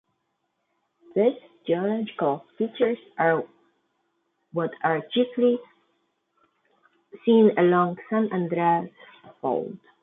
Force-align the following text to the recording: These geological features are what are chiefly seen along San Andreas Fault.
These 1.13 1.37
geological 1.67 2.43
features 2.57 2.97
are 3.19 3.43
what 4.51 4.71
are 4.83 5.01
chiefly 5.13 5.59
seen 7.23 7.51
along 7.55 7.99
San 8.09 8.33
Andreas 8.33 8.89
Fault. 9.41 9.77